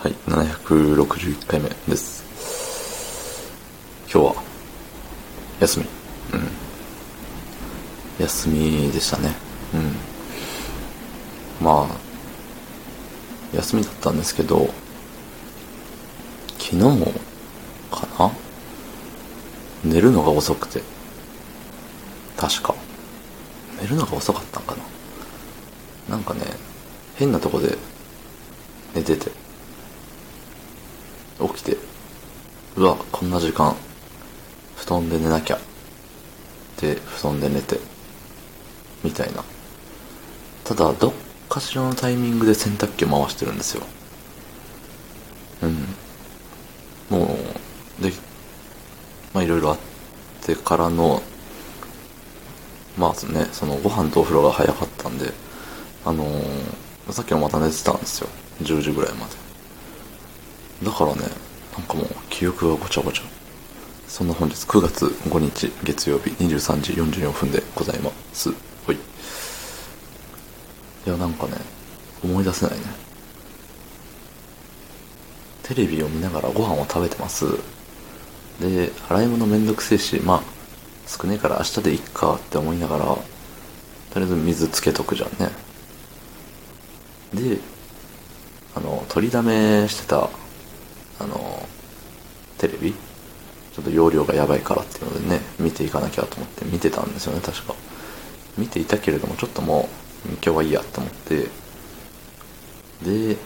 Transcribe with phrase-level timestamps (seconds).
[0.00, 2.22] はい、761回目です。
[4.02, 4.42] 今日は、
[5.58, 5.86] 休み。
[6.34, 6.48] うん。
[8.24, 9.34] 休みでしたね。
[9.74, 11.66] うん。
[11.66, 14.72] まあ、休みだったんですけど、
[16.60, 16.78] 昨日
[17.90, 18.30] かな？
[19.82, 20.80] 寝るのが遅くて。
[22.36, 22.72] 確か。
[23.82, 24.76] 寝るのが遅かったんか
[26.08, 26.42] ななんかね、
[27.16, 27.76] 変なとこで
[28.94, 29.47] 寝てて。
[31.40, 31.76] 起きて、
[32.76, 33.76] うわ、こんな時間、
[34.76, 35.58] 布団で寝なきゃ。
[36.80, 37.78] で、布団で寝て、
[39.02, 39.44] みたいな。
[40.64, 41.12] ただ、どっ
[41.48, 43.82] かしらのタイミングで洗濯機を回してるんですよ。
[45.62, 45.86] うん。
[47.10, 47.36] も
[47.98, 48.12] う、で、
[49.34, 49.78] まあいろいろあっ
[50.42, 51.22] てからの、
[52.96, 55.32] まあね、そのご飯とお風呂が早かったんで、
[56.04, 58.28] あのー、さっきもまた寝てたんですよ。
[58.62, 59.47] 10時ぐらいまで。
[60.82, 61.22] だからね、
[61.76, 63.22] なんかもう記憶がごちゃごちゃ。
[64.06, 68.50] そんな本日9月5日月曜日23時44分でございます。
[68.86, 68.96] ほい。
[68.96, 68.98] い
[71.06, 71.52] や、なんかね、
[72.24, 72.84] 思い出せないね。
[75.62, 77.44] テレビを見ながらご飯を食べてます。
[78.60, 80.42] で、洗い物めんどくせえし、まあ、
[81.06, 83.20] 少ねえから明日でいっかって思いながら、と
[84.16, 85.50] りあえず水つけとくじゃんね。
[87.34, 87.58] で、
[88.74, 90.30] あの、取りだめしてた、
[91.20, 91.66] あの、
[92.58, 92.92] テレビ？
[92.92, 97.74] ちょっと容量がやばいからっていうのでね、見ていかなきゃと思って見てたんですよね、確か。
[98.56, 99.88] 見ていたけれども、ちょっとも
[100.26, 101.48] う、今日はいいやと思って、
[103.04, 103.36] で、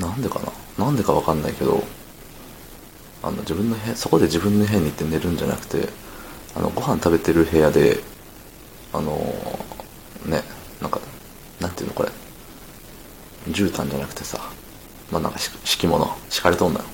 [0.00, 0.40] なんでか
[0.76, 0.84] な？
[0.84, 1.84] なんでかわかんないけど、
[3.22, 5.88] あの、自分の部屋、そこで自分の部屋に行って寝るんじゃなくて、
[6.56, 8.00] あの、ご飯食べてる部屋で、
[8.92, 9.16] あの、
[10.26, 10.42] ね、
[10.80, 11.00] なんか、
[11.60, 12.10] なんていうのこれ、
[13.48, 14.40] 絨毯じゃなくてさ、
[15.12, 16.86] まあなんか敷物、敷かれとんだよ。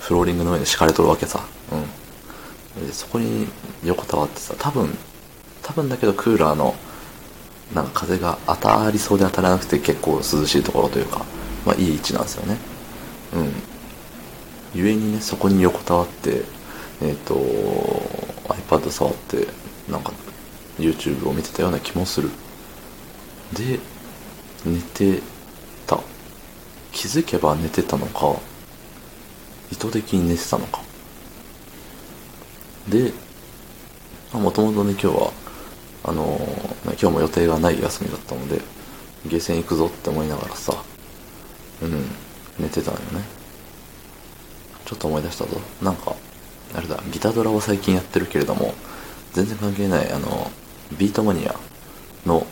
[0.00, 1.44] フローリングの上で敷かれとるわけさ。
[2.78, 2.86] うん。
[2.86, 3.46] で、そこに
[3.84, 4.96] 横たわってさ、多分、
[5.62, 6.74] 多分だけどクーラーの、
[7.74, 11.24] なんか風が当たりそうで当たらなくて結構涼しいところというか、
[11.66, 12.56] まあいい位置なんですよね。
[13.34, 13.52] うん。
[14.74, 16.42] ゆえにね、そこに横たわって、
[17.02, 17.34] えっ、と、
[18.48, 19.46] iPad 触って、
[19.90, 20.12] なんか、
[20.78, 22.30] YouTube を見てたような気もする。
[23.52, 23.78] で、
[24.64, 25.22] 寝て。
[27.06, 28.34] 気づけば寝てたのか、
[29.70, 30.80] 意図的に寝てたのか。
[32.88, 33.12] で、
[34.32, 35.32] もともとね、今日は、
[36.02, 38.60] あのー今日も予定がない休みだったので、
[39.24, 40.82] ゲーセン行くぞって思いながらさ、
[41.82, 42.06] うん、
[42.58, 43.22] 寝てたのよね。
[44.84, 45.60] ちょっと思い出したぞ。
[45.80, 46.16] なんか、
[46.74, 48.74] あれだ、ギタードラを最近やってるけれども、
[49.32, 50.50] 全然関係ない、あの、
[50.98, 51.54] ビートマニア
[52.26, 52.44] の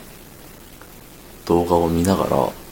[1.45, 2.64] 動画を見ながら、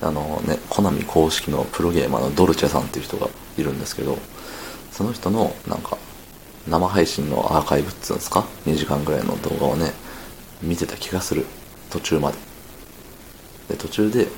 [0.00, 4.18] あのね、コナミ公式のプロゲーマーのドルチェさんっていう人がいるんですけど、
[4.92, 5.98] その人の、なんか、
[6.68, 9.92] 生配信のアーカイブっつうんですか ?2 時間ぐらいの動画をね、
[10.62, 11.46] 見てた気がする。
[11.90, 12.38] 途中まで。
[13.68, 14.28] で、途中で、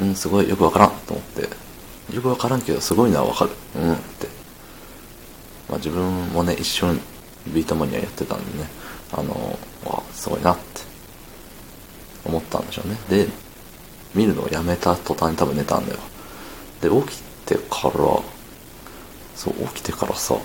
[0.00, 3.50] うん、すごいよくわからんと思って、よくわからんけど、すごいのはわかる。
[3.76, 4.28] うんって。
[5.68, 7.00] まあ自分もね、一瞬
[7.48, 8.68] ビートマニアやってたんでね、
[9.12, 10.62] あの、わ、すごいなって
[12.24, 12.96] 思ったんでしょうね。
[13.08, 13.28] で、
[14.14, 15.98] 見るのをやめた途端に多分寝たんだよ。
[16.80, 17.92] で、起きてから、
[19.34, 20.36] そう、起きてからさ、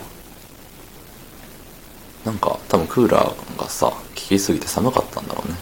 [2.25, 5.57] なんか多分クーラーがさ、効きすぎて寒かったんだろうね。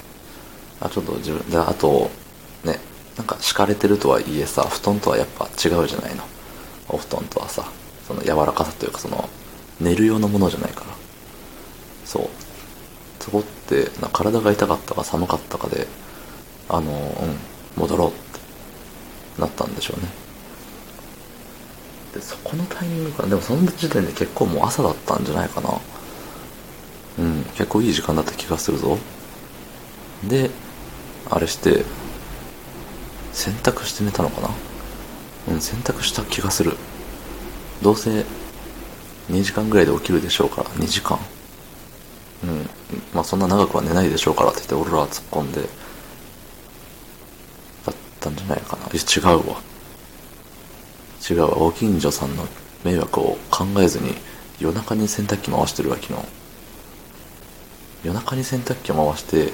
[0.79, 2.09] あ、ちょっと自分、で、あと、
[2.63, 2.79] ね、
[3.17, 6.23] なんか敷かれてるとはいえさ、布団とはやっぱ違うじゃないの。
[6.89, 7.65] お布団とはさ、
[8.07, 9.29] その柔らかさというかその、
[9.79, 10.88] 寝る用のものじゃないから。
[12.05, 12.29] そう。
[13.19, 15.88] そこって、な体が痛かったか寒かったかで、
[16.69, 16.94] あの、う
[17.25, 17.38] ん、
[17.75, 20.08] 戻ろうってなったんでしょうね。
[22.13, 25.69] で、そこのタイミングかなでもその時点で結構もう朝だったんじゃないかな。
[27.19, 28.97] うん、結構いい時間だった気がするぞ。
[30.24, 30.50] で、
[31.30, 31.84] あれして、
[33.34, 34.50] 洗濯して寝たのかな
[35.50, 36.78] うん、洗濯した気がする。
[37.81, 38.25] どうせ、
[39.30, 41.19] 2時間ぐらいで起きるでしょうから、2時間。
[42.44, 42.69] うん、
[43.13, 45.68] まあそんな長くは寝ないでしょうからって言って、俺らは突っ込んで、
[48.35, 48.83] じゃないかな。
[48.87, 49.61] いや、違うわ。
[51.29, 51.47] 違うわ。
[51.47, 52.47] ご近所さんの
[52.83, 54.15] 迷惑を考えずに、
[54.59, 56.19] 夜中に洗濯機回してるわ、昨日。
[58.03, 59.51] 夜中に洗濯機を回して、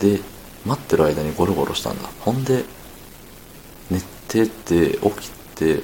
[0.00, 0.20] で、
[0.64, 2.08] 待ってる間にゴロゴロしたんだ。
[2.20, 2.64] ほんで、
[3.90, 5.82] 寝てて、起きて、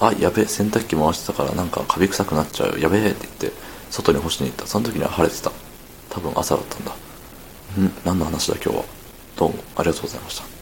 [0.00, 2.80] あ、やべえ、洗濯機回してたからなんかカビ臭くなっちゃう。
[2.80, 3.52] やべえって言って、
[3.90, 4.66] 外に干しに行った。
[4.66, 5.52] その時には晴れてた。
[6.10, 6.92] 多分朝だったんだ。
[7.80, 7.92] ん？
[8.04, 8.95] 何の話だ今日は？
[9.36, 10.55] どうもありがとうございました。